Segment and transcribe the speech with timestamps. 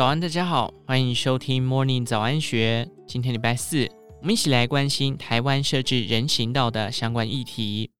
[0.00, 2.88] 早安，大家好，欢迎收听 Morning 早安学。
[3.06, 3.86] 今天礼拜四，
[4.22, 7.90] 我们一起来关心台湾设置人行道的相关议题。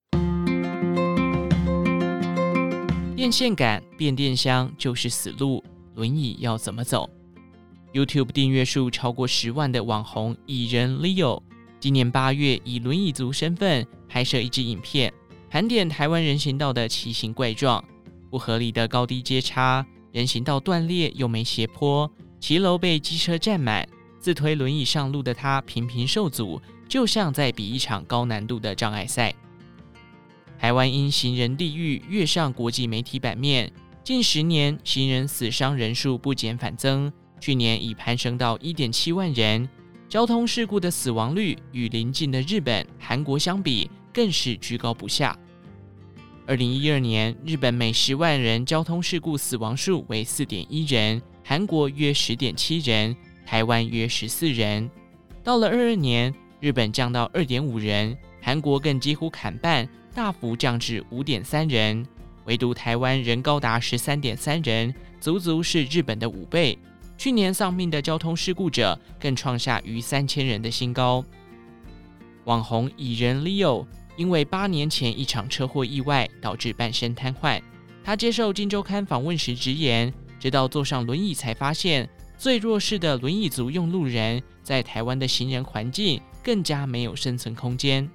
[3.14, 5.62] 电线杆、变电箱就是死路，
[5.94, 7.06] 轮椅要怎么走
[7.92, 11.42] ？YouTube 订阅数超过十万的网红蚁人 Leo，
[11.78, 15.12] 今年八月以轮椅族身份拍摄一支影片，
[15.50, 17.84] 盘点台湾人行道的奇形怪状，
[18.30, 19.84] 不合理的高低阶差。
[20.12, 22.10] 人行道断裂又没斜坡，
[22.40, 23.88] 骑楼被机车占满，
[24.18, 29.34] 自推轮椅上路的他频频受阻，就像在比一场高难度的障碍赛。
[30.58, 39.68] 台湾因行人地狱跃上国际媒体版面，近十年行人死伤人数不减反增，去年已攀升到一点七万人。
[40.08, 45.38] 交通事故的死亡率与邻近的日本、韩国相比，更是居高不下。
[46.46, 53.14] 二零一二年，日本每十万人交通事故死亡数为四点一人，韩国约十点七人，
[53.46, 54.90] 台湾约十四人。
[55.44, 62.04] 到了二二年，日本降到二点五人，韩国更几乎砍半，大幅降至五点三人。
[62.46, 66.76] 唯独台湾仍高达十三点三人，足足是日本的五倍。
[67.16, 71.24] 去年丧命的交通事故者更创下逾三千人的新高。
[72.44, 73.86] 网红蚁人 Leo。
[74.20, 77.58] 因为八年前一场车祸意外导致半身瘫痪，
[78.04, 88.06] 他接受《金周刊》访问时直言，直到坐上轮椅才发现，最弱势的轮椅族用路人在台湾的行人环境更加没有生存空间。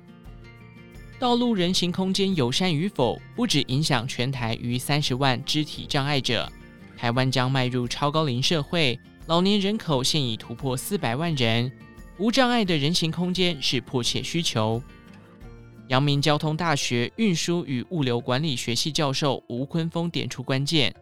[1.18, 6.48] 道路人行空间友善与否，不只影响全台逾三十万肢体障碍者。
[6.96, 11.72] 台湾将迈入超高龄社会，老年人口现已突破四百万人，
[12.20, 14.80] 无障碍的人行空间是迫切需求。
[15.88, 20.94] 阳明交通大学运输与物流管理学系教授吴坤峰点出关键：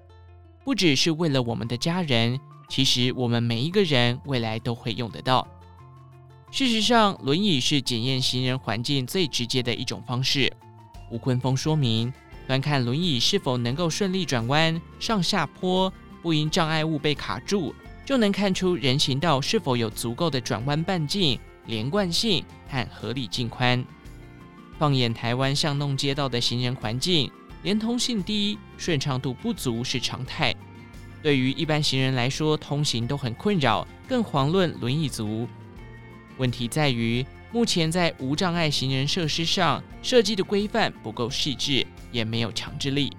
[0.66, 5.48] 不只是为了我们的家人，其实我们每一个人未来都会用得到。
[6.52, 10.52] 事实上，轮椅是检验行人环境最直接的一种方式。
[11.10, 12.14] 吴坤峰说明，
[12.46, 15.92] 端看轮椅是否能够顺利转弯、上下坡，
[16.22, 17.74] 不因障碍物被卡住，
[18.06, 23.84] 就能看出人行道是否有足够的转弯半径、连贯性和合理径宽。
[24.78, 27.30] 放眼台湾巷弄街道的行人环境，
[27.64, 30.54] 连通性低、顺畅度不足是常态。
[31.22, 35.48] 对于一般行人来说，通行都很困扰，更遑论轮椅族。
[36.38, 43.12] 问题在于，目前在无障碍行人设施上设计的规范不够细致，也没有强制力。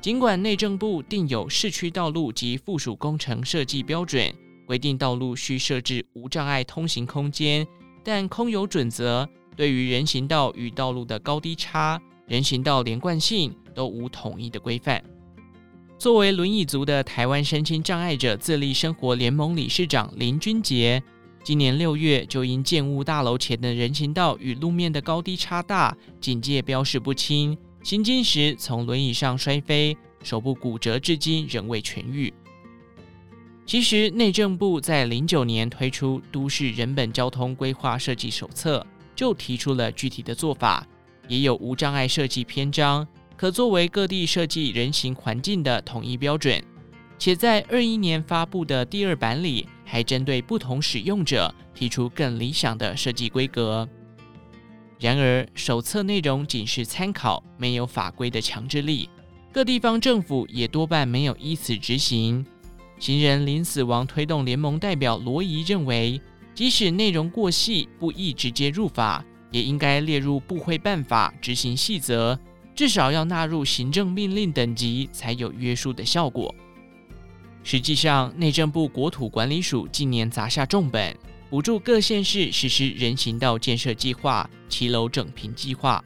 [0.00, 4.32] 尽管内政部定有市区道路及附属工程设计标准，
[4.64, 7.66] 规定道路需设置无障碍通行空间，
[8.04, 9.28] 但空有准则。
[9.56, 15.02] 对于人行道与道路的高低差、人行道连贯性都无统一的规范。
[15.98, 21.02] 作为轮椅族的台湾身心障碍者自立生活联盟理事长林君杰，
[21.42, 32.30] 今年六月就因建物大楼前的人行道与路面的高低差大、警戒标示不清，行进时从轮椅上摔飞，手部骨折，至今仍未痊愈。
[33.64, 38.86] 其实内政部在零九年推出《都市人本交通规划设计手册》。
[39.16, 40.86] 就提出了具体的做法，
[41.26, 43.04] 也有无障碍设计篇章，
[43.36, 46.62] 可作为各地设计人行环境的统一标准。
[47.18, 53.88] 且在二一年发布的第二版里，还针对不同使用者提出更理想的设计规格。
[55.00, 59.08] 然而，手册内容仅是参考，没有法规的强制力，
[59.50, 62.44] 各地方政府也多半没有依此执行。
[62.98, 66.20] 行人临死亡推动联盟代表罗怡认为。
[66.56, 72.38] 即使内容过细，不易直接入法，也应该列入部会办法执行细则，
[72.74, 76.54] 至少要纳入行政命令等级，才有约束的效果。
[77.62, 81.14] 实际上，内政部国土管理署近年砸下重本，
[81.50, 86.02] 补助各县市实施人行道建设计划、骑楼整平计划，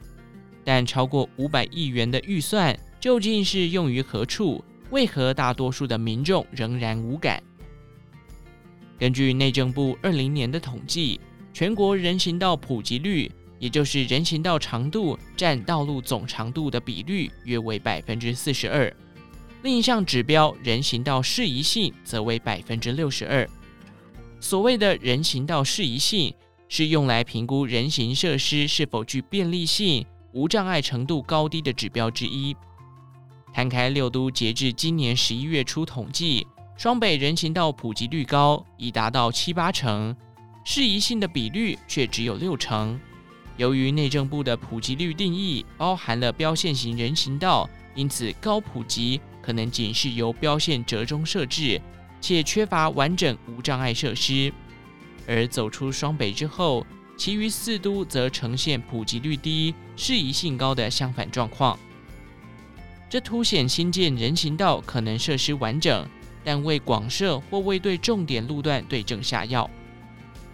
[0.65, 4.61] 但超过五百亿元的预算，究竟是用于何处？
[4.89, 7.41] 为何大多数的民众仍然无感？
[9.01, 11.19] 根据内政部二零年的统计，
[11.51, 18.95] 全国人行道普及率，也就是人行道长度占道路总长度的比率，约为百分之四十二。
[19.63, 23.49] 另一项指标人行道适宜性则为百分之六十二。
[24.39, 26.31] 所谓的人行道适宜性，
[26.69, 32.55] 是用来评估人行设施是否具便利性、无障碍程度高低的指标之一。
[33.51, 36.45] 摊开六都截至今年十一月初统计。
[36.81, 40.17] 双北人行道普及率高，已达到七八成，
[40.63, 42.99] 适宜性的比率却只有六成。
[43.55, 51.79] 由于内政部的普及率定义包含了标线型人行道，因此高普及可能仅是由标线折中设置，
[52.19, 54.51] 且缺乏完整无障碍设施。
[55.27, 56.83] 而走出双北之后，
[57.15, 61.77] 其余四都则呈现普及率低、适宜性高的相反状况。
[63.07, 66.09] 这凸显新建人行道可能设施完整，
[66.43, 69.69] 但未广设或未对重点路段对症下药。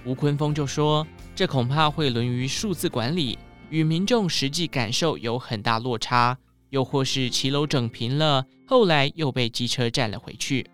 [0.05, 1.05] 吴坤峰就说
[1.35, 3.37] ：“这恐怕会沦于数字管理，
[3.69, 6.37] 与民众实际感受有很大落差，
[6.69, 10.65] 又或是骑楼整平了，后来又被机车占了回去。”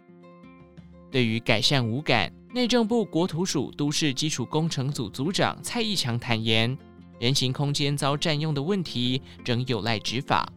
[1.10, 6.75] 对于改善无感，内政部国土署都市基础工程组组长蔡义强坦言
[7.19, 10.48] ：“人行空间遭占用的问题仍有赖执法。”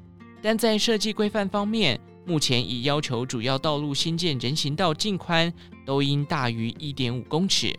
[0.43, 5.52] 但在设计规范方面，目前已要求主要道路新建人行道径宽
[5.87, 7.73] 都应大于一点五公尺。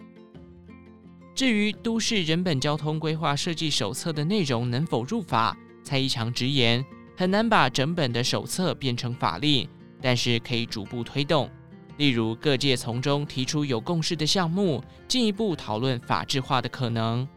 [1.35, 6.83] 至于都市人本交通规划设计手册的内容能否入法，蔡一强直言
[7.15, 9.67] 很难把整本的手册变成法令，
[10.01, 11.49] 但是可以逐步推动。
[11.97, 17.27] 例如各界从中提出有共识的项目，进一步讨论法制化的可能。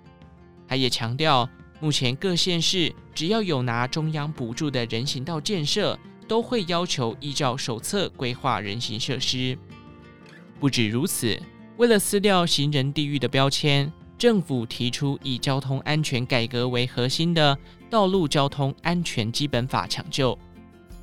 [0.69, 1.49] 他也强调。
[1.83, 5.99] 目前各县市只要有拿中央补助的人行道建设，
[6.31, 9.59] 都会要求依照手册规划人行设施。
[10.61, 11.37] 不止如此，
[11.77, 17.57] 为了撕掉行人地狱的标签，政府提出以交通安全改革为核心的
[17.91, 20.39] 《道路交通安全基本法》抢救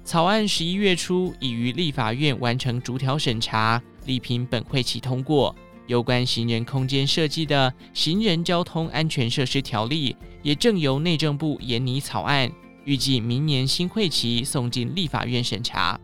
[0.06, 5.53] 草案，十一月初已于立法院完成逐条审查，力拼本会期通过。
[5.88, 12.50] 有关行人空间设计的《行人交通安全设施条例》也正由内政部研拟草案，
[12.88, 16.00] 预计明年新会期送进立法院审查。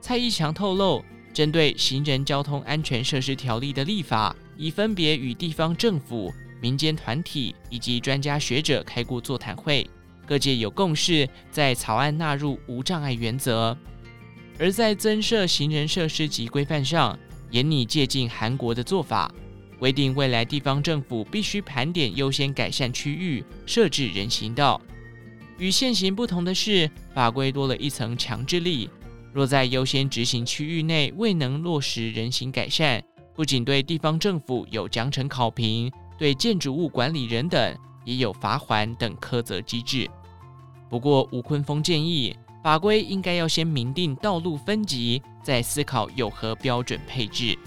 [0.00, 9.84] 蔡义强透露，针对《行人交通安全设施条例》的立法，已分别与地方政府、民间团体以及专家学者开过座谈会，
[10.24, 13.76] 各界有共识，在草案纳入无障碍原则，
[14.60, 17.18] 而在增设行人设施及规范上。
[17.50, 19.30] 严拟借鉴韩国的做法，
[19.80, 24.80] 规定未来地方政府必须盘点优先改善区域，设置人行道。
[25.58, 28.88] 与现行不同的是，法规多了一层强制力。
[29.32, 33.02] 若在优先执行区域内未能落实人行改善，
[33.34, 40.08] 不仅对地方政府有奖惩考评，对建筑物管理人等也有罚锾等苛责机制。
[40.90, 42.36] 不过，吴坤峰建议。
[42.62, 47.58] 法规应该要先明定道路分级，再思考有何标准配置。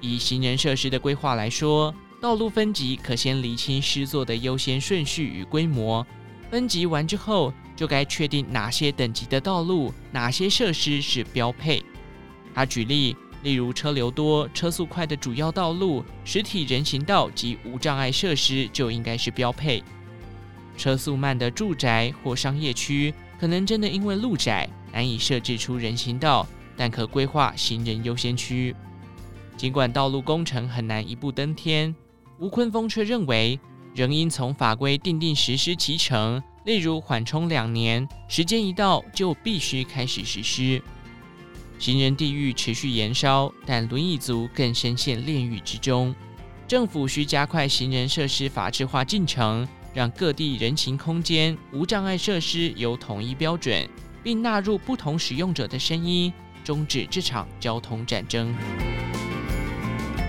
[0.00, 6.06] 以行人设施的规划来说，道路分级可先厘清施作的优先顺序与规模。
[6.52, 11.82] 分级完之后，就该确定哪些等级的道路、哪些设施是标配。
[12.54, 19.82] 他举例，例如车流多、车速快的主要道路，实体人行道及无障碍设施就应该是标配。
[20.76, 23.14] 车速慢的住宅或商业区。
[23.40, 26.46] 可能真的因为路窄难以设置出人行道，
[26.76, 28.76] 但可规划行人优先区。
[29.56, 31.92] 尽管道路工程很难一步登天，
[32.38, 33.58] 吴坤峰却认为
[33.94, 40.82] 仍应从法规订定实施期程，例如缓冲两年，时间一到就必须开始实施。
[41.78, 46.14] 行人地域持续延烧，但轮椅族更深陷炼狱之中。
[46.68, 49.68] 政府需加快行人设施法制化进程。
[49.94, 53.86] 让各地人行空间无障碍设施有统一标准，
[54.22, 56.32] 并纳入不同使用者的声音，
[56.64, 58.54] 终止这场交通战争。